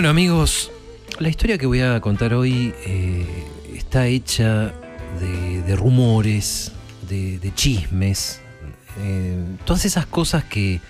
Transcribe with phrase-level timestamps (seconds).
[0.00, 0.72] Bueno amigos,
[1.18, 3.26] la historia que voy a contar hoy eh,
[3.74, 4.72] está hecha
[5.20, 6.72] de, rumores,
[7.06, 8.40] de, chismes,
[8.98, 9.36] eh,
[9.66, 10.80] todas esas cosas que,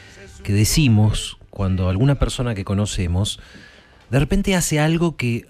[0.44, 3.40] que decimos cuando alguna persona que conocemos
[4.10, 5.48] de repente hace algo que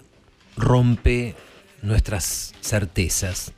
[0.57, 1.35] rompe
[1.83, 3.53] nuestras certezas.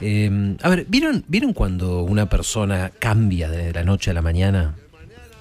[0.00, 4.76] Eh, a ver, ¿vieron, ¿vieron cuando una persona cambia de la noche a la mañana?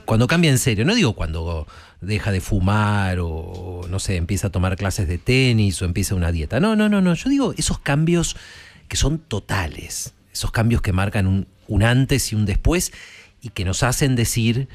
[0.06, 1.68] Cuando cambia en serio, no digo cuando
[2.02, 6.32] deja de fumar o, no sé, empieza a tomar clases de tenis o empieza una
[6.32, 6.60] dieta.
[6.60, 7.14] No, no, no, no.
[7.14, 8.36] Yo digo esos cambios
[8.88, 10.14] que son totales.
[10.34, 12.92] Esos cambios que marcan un, antes y un después
[13.42, 14.68] y que nos hacen decir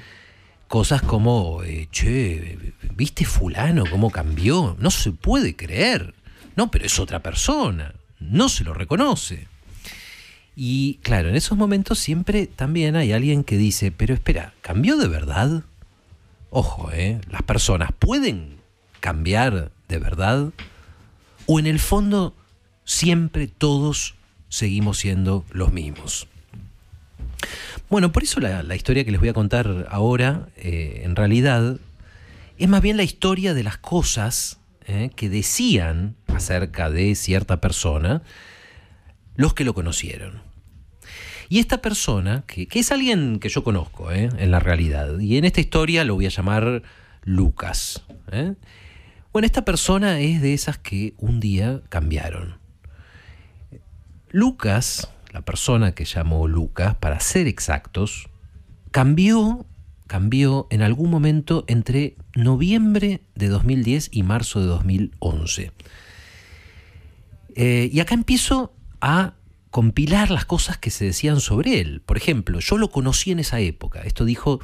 [0.67, 2.59] cosas como, eh, che,
[2.95, 4.77] ¿viste fulano cómo cambió?
[4.79, 6.15] No se puede creer.
[6.57, 7.95] No, pero es otra persona.
[8.21, 9.47] No se lo reconoce.
[10.61, 15.07] Y claro, en esos momentos siempre también hay alguien que dice, pero espera, ¿cambió de
[15.07, 15.63] verdad?
[16.51, 17.21] Ojo, ¿eh?
[17.31, 18.57] Las personas pueden
[18.99, 20.51] cambiar de verdad
[21.47, 22.35] o en el fondo
[22.85, 24.17] siempre todos
[24.49, 26.27] seguimos siendo los mismos.
[27.89, 31.79] Bueno, por eso la, historia que les voy a contar ahora, eh, en realidad,
[32.59, 38.23] es más bien la historia de las cosas eh, que decían acerca de cierta persona
[39.37, 40.48] los que lo conocieron.
[41.49, 45.45] Y esta persona, que, es alguien que yo conozco eh, en la realidad, y en
[45.45, 46.83] esta historia lo voy a llamar
[47.25, 48.05] Lucas.
[48.33, 48.55] Eh.
[49.33, 52.59] Bueno, esta persona es de esas que un día cambiaron.
[54.31, 58.29] Lucas, la persona que llamó Lucas, para ser exactos,
[58.91, 59.67] cambió,
[60.07, 65.73] cambió en algún momento entre noviembre de 2010 y marzo de 2011.
[67.55, 69.35] Eh, y acá empiezo a
[69.71, 72.01] compilar las cosas que se decían sobre él.
[72.01, 74.03] Por ejemplo, yo lo conocí en esa época.
[74.03, 74.61] Esto dijo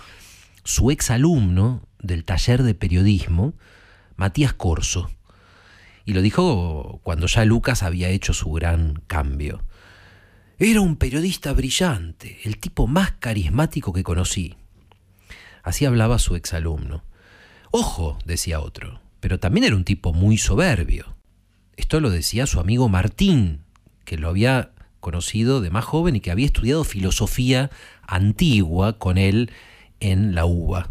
[0.64, 3.54] su ex alumno del taller de periodismo,
[4.16, 5.10] Matías Corso.
[6.04, 9.62] Y lo dijo cuando ya Lucas había hecho su gran cambio.
[10.58, 14.56] Era un periodista brillante, el tipo más carismático que conocí.
[15.62, 17.02] Así hablaba su ex alumno.
[17.70, 21.16] Ojo, decía otro, pero también era un tipo muy soberbio.
[21.76, 23.64] Esto lo decía su amigo Martín,
[24.04, 24.70] que lo había
[25.04, 27.70] conocido de más joven y que había estudiado filosofía
[28.06, 29.50] antigua con él
[30.00, 30.90] en la UBA.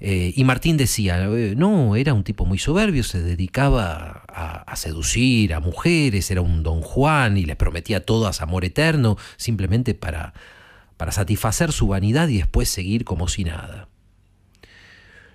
[0.00, 5.52] Eh, y Martín decía, eh, no, era un tipo muy soberbio, se dedicaba a, seducir
[5.52, 10.32] a mujeres, era un don Juan y les prometía todas amor eterno, simplemente para,
[10.96, 13.88] para satisfacer su vanidad y después seguir como si nada.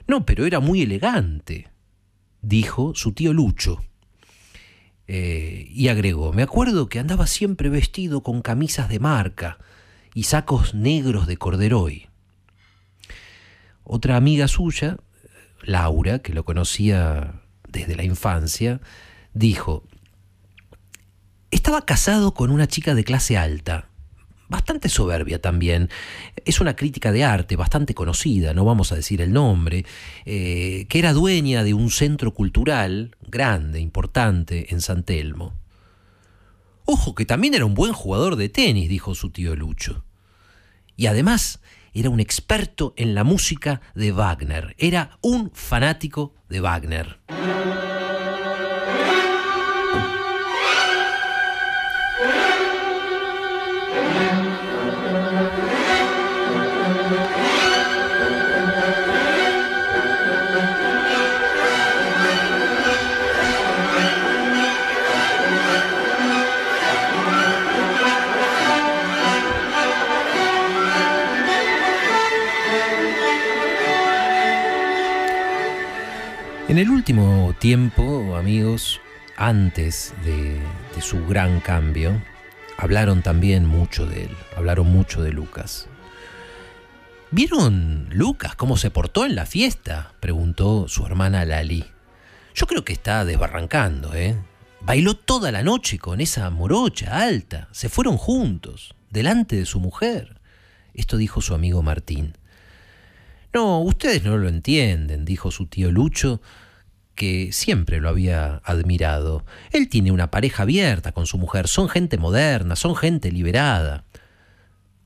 [0.07, 1.69] No, pero era muy elegante,
[2.41, 3.79] dijo su tío Lucho.
[5.11, 9.57] Eh, y agregó, me acuerdo que andaba siempre vestido con camisas de marca
[10.13, 12.09] y sacos negros de corderoy.
[13.83, 14.97] Otra amiga suya,
[15.63, 18.81] Laura, que lo conocía desde la infancia,
[19.33, 19.83] dijo,
[21.49, 23.88] estaba casado con una chica de clase alta,
[24.49, 25.89] bastante soberbia también.
[26.43, 29.85] Es una crítica de arte bastante conocida, no vamos a decir el nombre,
[30.25, 35.53] eh, que era dueña de un centro cultural grande, importante, en San Telmo.
[36.85, 40.03] Ojo, que también era un buen jugador de tenis, dijo su tío Lucho.
[40.97, 41.61] Y además
[41.93, 47.19] era un experto en la música de Wagner, era un fanático de Wagner.
[76.69, 79.01] En el último tiempo, amigos,
[79.37, 80.61] antes de,
[81.01, 82.21] su gran cambio,
[82.77, 85.87] hablaron también mucho de él, hablaron mucho de Lucas.
[87.31, 90.13] ¿Vieron Lucas cómo se portó en la fiesta?
[90.19, 91.85] preguntó su hermana Lali.
[92.53, 94.37] Yo creo que está desbarrancando, ¿eh?
[94.81, 97.67] Bailó toda la noche con esa morocha alta.
[97.71, 100.39] Se fueron juntos, delante de su mujer.
[100.93, 102.35] Esto dijo su amigo Martín.
[103.53, 106.41] No, ustedes no lo entienden, dijo su tío Lucho,
[107.15, 109.43] que siempre lo había admirado.
[109.71, 114.05] Él tiene una pareja abierta con su mujer, son gente moderna, son gente liberada.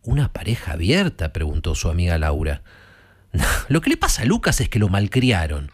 [0.04, 1.32] ¿Una pareja abierta?
[1.32, 2.62] preguntó su amiga Laura.
[3.70, 5.72] Lo que le pasa a Lucas es que lo malcriaron.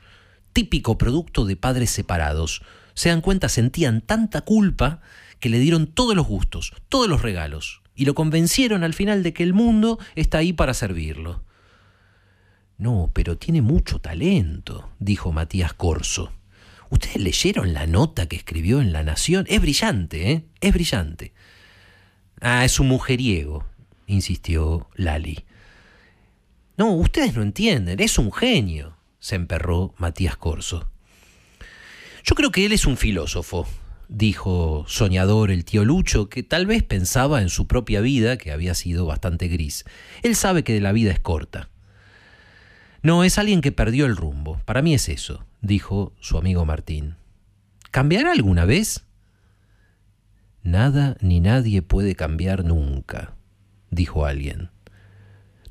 [0.53, 2.61] Típico producto de padres separados.
[2.93, 5.01] Se dan cuenta, sentían tanta culpa
[5.39, 9.33] que le dieron todos los gustos, todos los regalos, y lo convencieron al final de
[9.33, 11.43] que el mundo está ahí para servirlo.
[12.79, 16.31] No, pero tiene mucho talento, dijo Matías Corso.
[16.89, 19.45] ¿Ustedes leyeron la nota que escribió en La Nación?
[19.49, 20.45] Es brillante, ¿eh?
[20.61, 21.33] Es brillante.
[22.39, 23.65] Ah, es un mujeriego,
[24.07, 25.43] insistió Lali.
[26.77, 30.89] No, ustedes no entienden, es un genio, se emperró Matías Corso.
[32.23, 33.67] Yo creo que él es un filósofo,
[34.07, 38.73] dijo soñador el tío Lucho, que tal vez pensaba en su propia vida, que había
[38.73, 39.83] sido bastante gris.
[40.23, 41.67] Él sabe que la vida es corta.
[43.01, 44.59] No, es alguien que perdió el rumbo.
[44.65, 47.15] Para mí es eso, dijo su amigo Martín.
[47.91, 49.05] ¿Cambiará alguna vez?
[50.63, 53.35] Nada ni nadie puede cambiar nunca,
[53.89, 54.69] dijo alguien.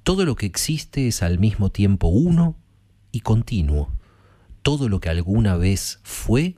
[0.03, 2.57] Todo lo que existe es al mismo tiempo uno
[3.13, 3.93] y continuo.
[4.63, 6.57] Todo lo que alguna vez fue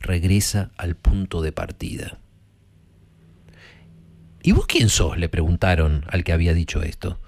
[0.00, 2.18] regresa al punto de partida.
[4.42, 5.18] ¿Y vos quién sos?
[5.18, 7.20] le preguntaron al que había dicho esto.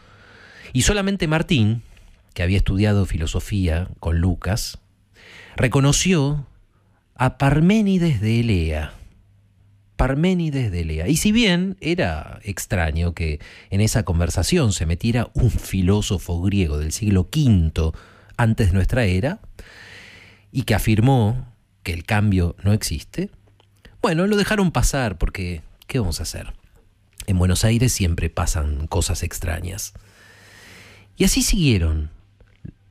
[0.72, 1.82] Y solamente Martín,
[2.34, 4.78] que había estudiado filosofía con Lucas,
[5.56, 6.46] reconoció
[7.14, 8.94] a Parménides de Elea,
[9.96, 11.08] Parménides de Lea.
[11.08, 16.92] Y si bien era extraño que en esa conversación se metiera un filósofo griego del
[16.92, 17.92] siglo V
[18.38, 19.40] antes de nuestra era,
[20.52, 23.30] y que afirmó que el cambio no existe,
[24.00, 26.54] bueno, lo dejaron pasar porque, ¿qué vamos a hacer?
[27.26, 29.92] En Buenos Aires siempre pasan cosas extrañas.
[31.18, 32.10] Y así siguieron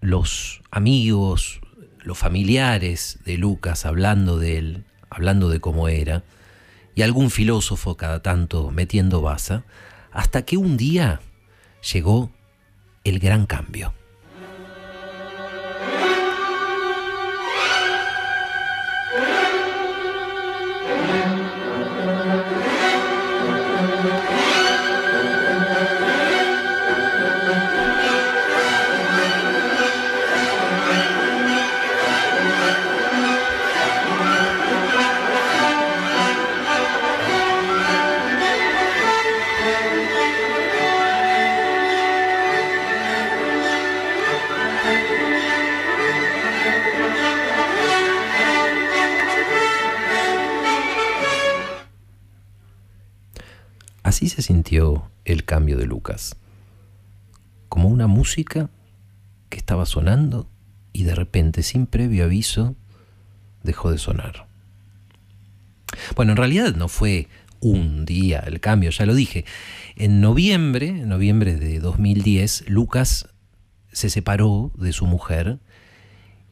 [0.02, 1.62] los amigos,
[2.00, 6.24] los familiares de Lucas hablando de él, hablando de cómo era,
[6.96, 9.64] y algún filósofo cada tanto metiendo baza,
[10.12, 11.22] hasta que un día
[11.94, 12.32] llegó
[13.04, 13.94] el gran cambio.
[54.20, 56.36] Así se sintió el cambio de Lucas,
[57.70, 58.70] como una música
[59.48, 60.50] que estaba sonando
[60.92, 62.76] y de repente, sin previo aviso,
[63.64, 64.46] dejó de sonar.
[66.18, 67.30] Bueno, en realidad no fue
[67.62, 69.46] un día el cambio, ya lo dije.
[69.96, 73.30] En noviembre, en noviembre de 2010, Lucas
[73.94, 75.60] se separó de su mujer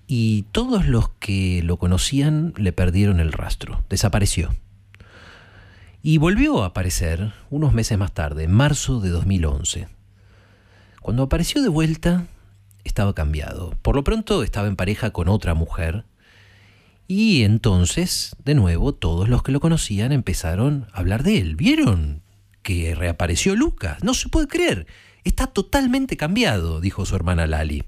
[0.07, 4.55] y todos los que lo conocían le perdieron el rastro, desapareció.
[6.01, 9.87] Y volvió a aparecer unos meses más tarde, en marzo de 2011.
[11.01, 12.25] Cuando apareció de vuelta,
[12.83, 13.75] estaba cambiado.
[13.81, 16.05] Por lo pronto estaba en pareja con otra mujer.
[17.07, 21.55] Y entonces, de nuevo, todos los que lo conocían empezaron a hablar de él.
[21.55, 22.21] ¿Vieron
[22.61, 24.03] que reapareció Lucas?
[24.03, 24.87] No se puede creer.
[25.23, 27.83] Está totalmente cambiado, dijo su hermana Lali.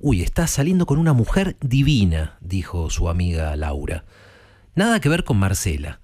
[0.00, 4.04] Uy, está saliendo con una mujer divina, dijo su amiga Laura.
[4.74, 6.00] Nada que ver con Marcela.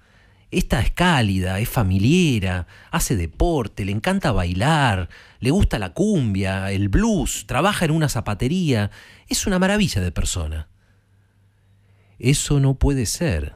[0.49, 6.87] Esta es cálida, es familiera, hace deporte, le encanta bailar, le gusta la cumbia, el
[6.87, 8.89] blues, trabaja en una zapatería,
[9.27, 10.69] es una maravilla de persona.
[12.17, 13.55] Eso no puede ser,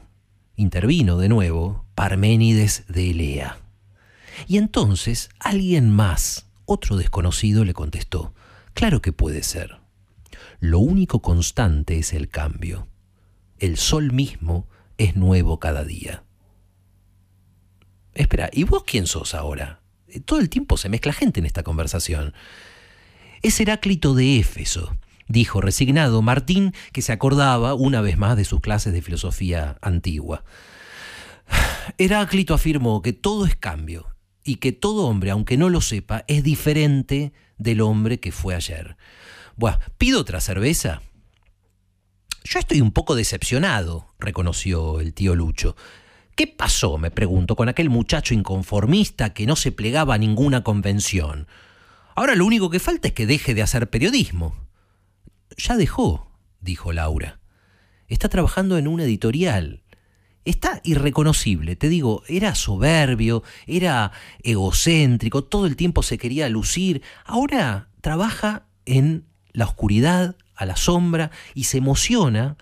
[0.54, 3.58] intervino de nuevo Parménides de Elea.
[4.46, 8.34] Y entonces alguien más, otro desconocido, le contestó,
[8.74, 9.80] claro que puede ser.
[10.60, 12.86] Lo único constante es el cambio.
[13.58, 14.68] El sol mismo
[14.98, 16.22] es nuevo cada día.
[18.14, 19.80] Espera, ¿y vos quién sos ahora?
[20.08, 22.34] Eh, todo el tiempo se mezcla gente en esta conversación.
[23.42, 24.96] Es Heráclito de Éfeso,
[25.28, 30.44] dijo resignado Martín, que se acordaba una vez más de sus clases de filosofía antigua.
[31.98, 34.06] Heráclito afirmó que todo es cambio
[34.44, 38.96] y que todo hombre, aunque no lo sepa, es diferente del hombre que fue ayer.
[39.56, 41.02] Bueno, ¿pido otra cerveza?
[42.44, 45.76] Yo estoy un poco decepcionado, reconoció el tío Lucho.
[46.34, 51.46] ¿Qué pasó, me pregunto, con aquel muchacho inconformista que no se plegaba a ninguna convención?
[52.14, 54.56] Ahora lo único que falta es que deje de hacer periodismo.
[55.58, 57.40] Ya dejó, dijo Laura.
[58.08, 59.82] Está trabajando en una editorial.
[60.44, 64.10] Está irreconocible, te digo, era soberbio, era
[64.42, 67.02] egocéntrico, todo el tiempo se quería lucir.
[67.24, 72.56] Ahora trabaja en la oscuridad, a la sombra, y se emociona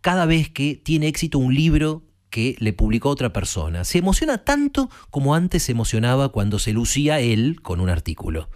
[0.00, 3.84] cada vez que tiene éxito un libro que le publicó otra persona.
[3.84, 8.48] Se emociona tanto como antes se emocionaba cuando se lucía él con un artículo.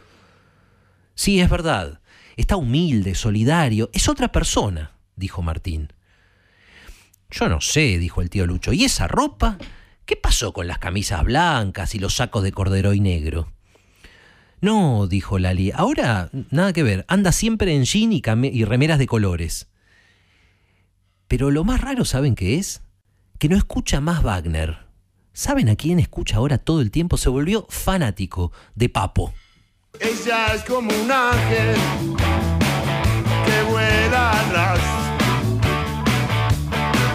[1.14, 2.00] Sí, es verdad.
[2.36, 5.92] está humilde, solidario, es otra persona, dijo Martín.
[7.30, 9.58] Yo no sé, dijo el tío Lucho, ¿y esa ropa?
[10.04, 13.52] ¿Qué pasó con las camisas blancas y los sacos de cordero y negro?
[14.60, 19.06] No, dijo Lali, ahora nada que ver, anda siempre en jean y, y remeras de
[19.06, 19.68] colores.
[21.28, 22.82] Pero lo más raro, ¿saben qué es?
[23.44, 24.78] Que no escucha más Wagner.
[25.34, 27.18] ¿Saben a quién escucha ahora todo el tiempo?
[27.18, 29.34] Se volvió fanático de Papo.
[30.00, 31.76] Ella es como un ángel
[33.44, 34.80] que vuela atrás.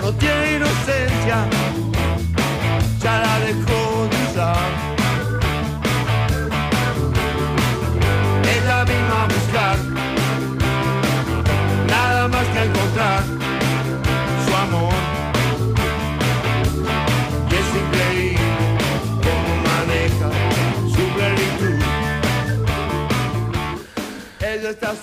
[0.04, 1.50] No tiene inocencia,
[3.02, 3.89] ya la dejó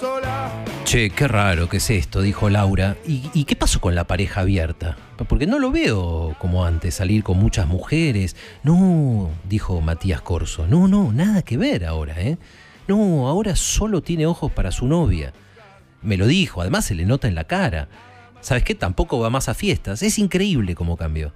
[0.01, 0.65] sola.
[0.85, 2.97] Che, qué raro que es esto, dijo Laura.
[3.07, 4.97] ¿Y, ¿Y, qué pasó con la pareja abierta?
[5.29, 8.37] Porque no lo veo como antes, salir con muchas mujeres.
[8.63, 10.67] No, dijo Matías Corso.
[10.67, 12.39] No, no, nada que ver ahora, ¿eh?
[12.89, 15.33] No, ahora solo tiene ojos para su novia.
[16.03, 17.89] Me lo dijo, además se le nota en la cara.
[18.41, 18.75] ¿Sabes qué?
[18.75, 20.03] Tampoco va más a fiestas.
[20.03, 21.33] Es increíble cómo cambió.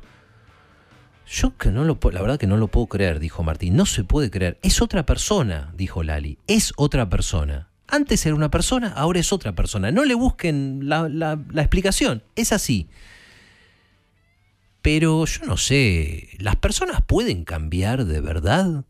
[1.27, 3.77] Yo que no lo la verdad que no lo puedo creer, dijo Martín.
[3.77, 4.59] No se puede creer.
[4.63, 6.39] Es otra persona, dijo Lali.
[6.47, 7.70] Es otra persona.
[7.91, 9.91] Antes era una persona, ahora es otra persona.
[9.91, 12.23] No le busquen la, la, explicación.
[12.37, 12.89] Es así.
[14.81, 18.85] Pero yo no sé, ¿las personas pueden cambiar de verdad?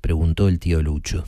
[0.00, 1.24] preguntó el tío Lucho.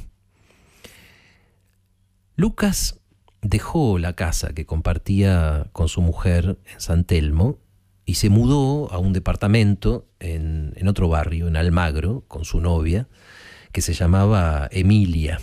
[2.37, 3.00] Lucas
[3.42, 7.59] dejó la casa que compartía con su mujer en San Telmo
[8.04, 13.09] y se mudó a un departamento en, en otro barrio, en Almagro, con su novia,
[13.73, 15.40] que se llamaba Emilia.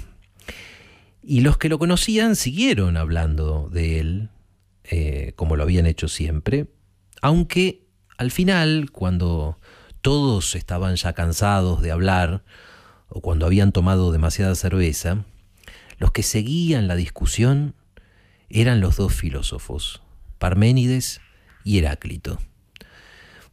[1.24, 4.30] Y los que lo conocían siguieron hablando de él,
[4.84, 6.68] eh, como lo habían hecho siempre,
[7.22, 7.88] aunque
[8.18, 9.58] al final, cuando
[10.02, 12.44] todos estaban ya cansados de hablar,
[13.08, 15.24] o cuando habían tomado demasiada cerveza,
[15.98, 17.76] los que seguían la discusión
[18.50, 20.02] eran los dos filósofos,
[20.40, 21.22] Parménides
[21.64, 22.40] y Heráclito.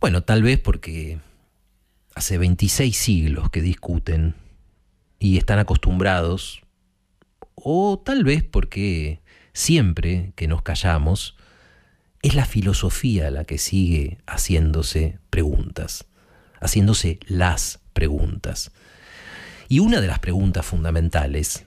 [0.00, 1.20] Bueno, tal vez porque
[2.14, 4.34] hace 26 siglos que discuten
[5.18, 6.59] y están acostumbrados
[7.64, 9.20] o tal vez porque
[9.52, 11.36] siempre que nos callamos,
[12.22, 16.06] es la filosofía la que sigue haciéndose preguntas,
[16.60, 18.72] haciéndose las preguntas.
[19.68, 21.66] Y una de las preguntas fundamentales,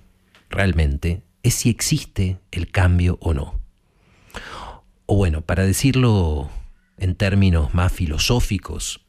[0.50, 3.60] realmente, es si existe el cambio o no.
[5.06, 6.50] O bueno, para decirlo
[6.98, 9.06] en términos más filosóficos,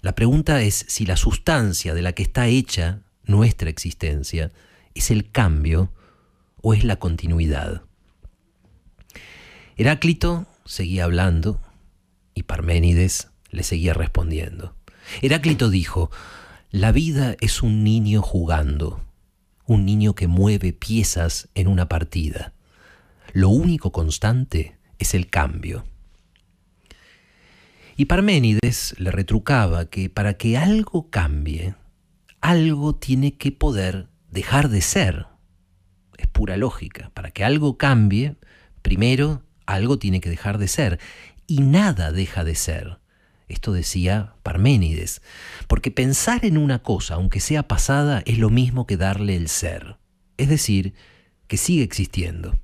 [0.00, 4.52] la pregunta es si la sustancia de la que está hecha nuestra existencia
[4.94, 5.92] es el cambio
[6.62, 7.82] o es la continuidad?
[9.76, 11.60] Heráclito seguía hablando
[12.34, 14.74] y Parménides le seguía respondiendo.
[15.20, 16.10] Heráclito dijo,
[16.70, 19.04] la vida es un niño jugando,
[19.66, 22.54] un niño que mueve piezas en una partida.
[23.32, 25.84] Lo único constante es el cambio.
[27.96, 31.74] Y Parménides le retrucaba que para que algo cambie,
[32.40, 35.26] algo tiene que poder dejar de ser
[36.32, 37.10] pura lógica.
[37.14, 38.36] Para que algo cambie,
[38.82, 40.98] primero algo tiene que dejar de ser.
[41.46, 42.98] Y nada deja de ser.
[43.48, 45.22] Esto decía Parménides.
[45.68, 49.96] Porque pensar en una cosa, aunque sea pasada, es lo mismo que darle el ser.
[50.36, 50.94] Es decir,
[51.46, 52.58] que sigue existiendo.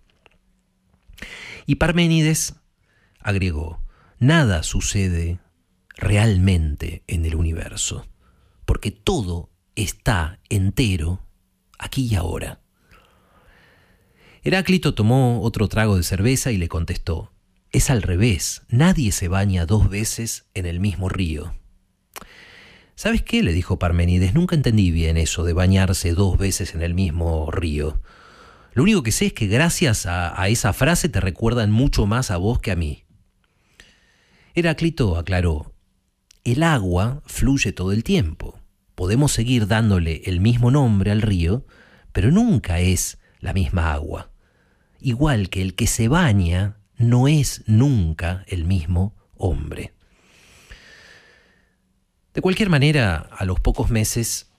[1.67, 2.55] Y Parménides
[3.21, 3.83] agregó,
[4.19, 5.39] nada sucede
[5.95, 8.07] realmente en el universo,
[8.65, 11.21] porque todo está entero
[11.79, 12.61] aquí y ahora.
[14.49, 17.35] Heráclito tomó otro trago de cerveza y le contestó,
[17.71, 21.55] es al revés, nadie se baña dos veces en el mismo río.
[22.95, 23.43] ¿Sabes qué?
[23.43, 28.01] le dijo Parmenides, nunca entendí bien eso de bañarse dos veces en el mismo río.
[28.73, 32.31] Lo único que sé es que gracias a, a esa frase te recuerdan mucho más
[32.31, 33.05] a vos que a mí.
[34.55, 35.75] Heráclito aclaró,
[36.45, 38.59] el agua fluye todo el tiempo.
[38.95, 41.67] Podemos seguir dándole el mismo nombre al río,
[42.13, 44.31] pero nunca es la misma agua
[45.01, 49.93] igual que el que se baña no es nunca el mismo hombre.
[52.35, 54.51] De cualquier manera, a los pocos meses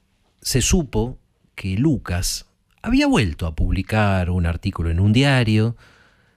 [0.41, 1.19] se supo
[1.55, 2.47] que Lucas
[2.81, 5.75] había vuelto a publicar un artículo en un diario,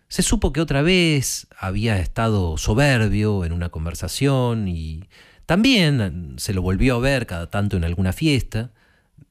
[0.09, 5.09] se supo que otra vez había estado soberbio en una conversación y
[5.47, 8.73] también se lo volvió a ver cada tanto en alguna fiesta,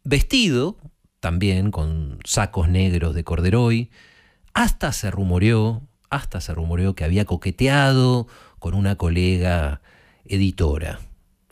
[0.04, 0.78] vestido
[1.20, 3.92] también con sacos negros de corderoy,
[4.54, 8.28] Hasta se rumoreó, hasta se rumoreó que había coqueteado
[8.60, 9.82] con una colega
[10.26, 11.00] editora.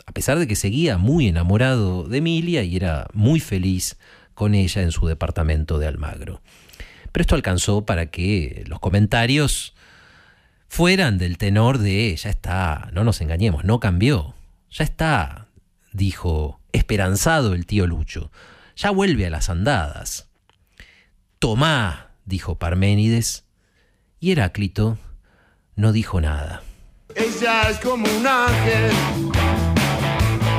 [0.05, 3.97] A pesar de que seguía muy enamorado de Emilia y era muy feliz
[4.33, 6.41] con ella en su departamento de Almagro.
[7.11, 9.73] Pero esto alcanzó para que los comentarios
[10.67, 14.35] fueran del tenor de ya está, no nos engañemos, no cambió,
[14.69, 15.47] ya está,
[15.91, 18.31] dijo esperanzado el tío Lucho,
[18.75, 20.29] ya vuelve a las andadas.
[21.39, 23.43] Tomá, dijo Parménides,
[24.19, 24.97] y Heráclito
[25.75, 26.61] no dijo nada.
[27.15, 28.91] Ella es como un ángel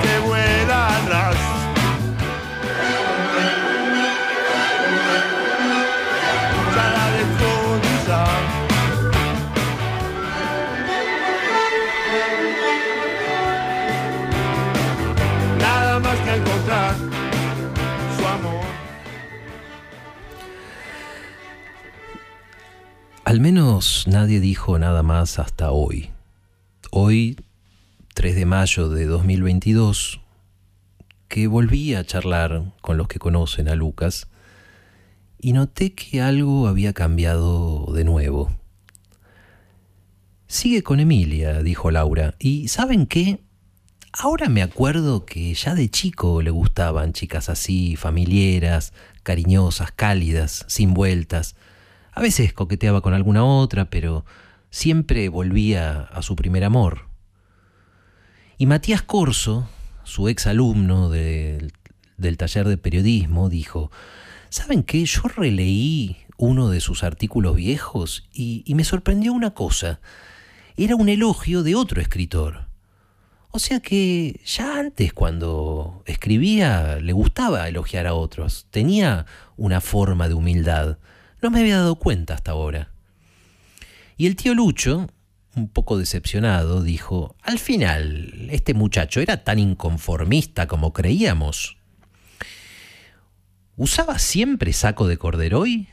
[0.02, 1.36] que vuela atrás.
[6.76, 7.00] La.
[15.58, 17.19] Nada más que encontrar
[23.30, 26.10] Al menos nadie dijo nada más hasta hoy.
[26.90, 27.38] Hoy,
[28.14, 30.20] 3 de mayo de 2022,
[31.28, 34.26] que volví a charlar con los que conocen a Lucas
[35.38, 38.50] y noté que algo había cambiado de nuevo.
[40.48, 43.38] Sigue con Emilia, dijo Laura, y ¿saben qué?
[44.12, 50.94] Ahora me acuerdo que ya de chico le gustaban chicas así, familiares, cariñosas, cálidas, sin
[50.94, 51.54] vueltas.
[52.12, 54.24] A veces coqueteaba con alguna otra, pero
[54.70, 57.08] siempre volvía a su primer amor.
[58.58, 59.68] Y Matías Corso,
[60.04, 61.72] su ex alumno del,
[62.36, 63.90] taller de periodismo, dijo,
[64.48, 65.04] ¿saben qué?
[65.04, 70.00] Yo releí uno de sus artículos viejos y me sorprendió una cosa.
[70.76, 72.70] Era un elogio de otro escritor.
[73.52, 80.28] O sea que ya antes cuando escribía le gustaba elogiar a otros, tenía una forma
[80.28, 80.98] de humildad.
[81.42, 82.90] No me había dado cuenta hasta ahora.
[84.16, 85.08] Y el tío Lucho,
[85.56, 91.78] un poco decepcionado, dijo, al final, este muchacho era tan inconformista como creíamos.
[93.76, 95.88] ¿Usaba siempre saco de corderoy?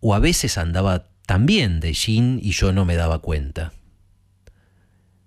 [0.00, 3.72] ¿O a veces andaba también de jean y yo no me daba cuenta?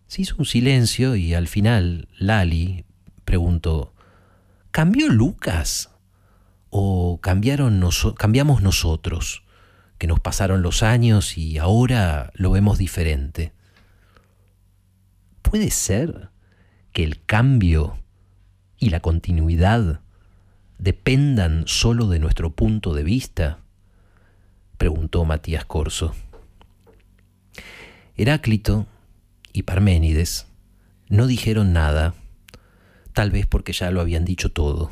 [0.07, 2.85] Se hizo un silencio y al final Lali
[3.25, 3.93] preguntó,
[4.71, 5.89] ¿cambió Lucas?
[6.77, 7.81] ¿O cambiaron
[8.17, 9.43] cambiamos nosotros?
[9.97, 13.53] Que nos pasaron los años y ahora lo vemos diferente.
[15.41, 16.31] ¿Puede ser
[16.91, 17.97] que el cambio
[18.77, 20.01] y la continuidad
[20.77, 23.59] dependan solo de nuestro punto de vista?
[24.77, 26.13] Preguntó Matías Corso.
[28.17, 28.85] Heráclito
[29.53, 30.47] y Parménides
[31.07, 32.15] no dijeron nada,
[33.13, 34.91] tal vez porque ya lo habían dicho todo.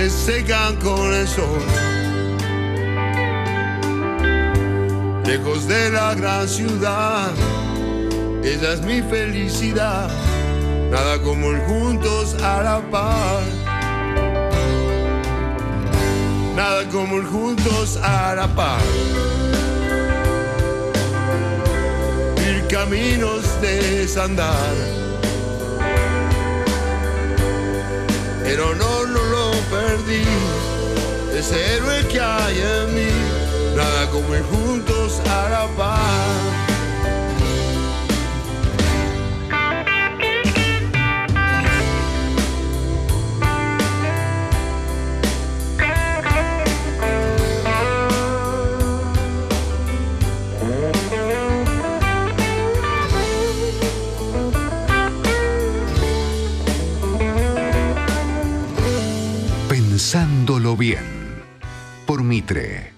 [0.00, 1.60] Se secan con el sol.
[5.26, 7.30] Lejos de la gran ciudad,
[8.42, 10.08] esa es mi felicidad.
[10.90, 13.42] Nada como el juntos a la par.
[16.56, 18.80] Nada como el juntos a la par.
[22.48, 24.89] Ir caminos de desandar.
[30.10, 30.22] Perdí.
[31.36, 33.10] Ese héroe que hay en mí,
[33.76, 35.66] nada como ir juntos a la
[60.80, 61.04] bien.
[62.06, 62.89] Por Mitre.